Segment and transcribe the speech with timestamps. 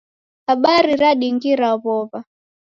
[0.47, 2.19] Habari radingira w'ow'a.